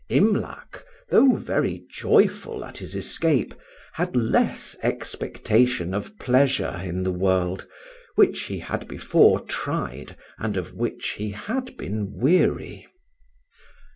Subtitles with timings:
[0.09, 3.53] Imlac, though very joyful at his escape,
[3.93, 7.67] had less expectation of pleasure in the world,
[8.15, 12.87] which he had before tried and of which he had been weary.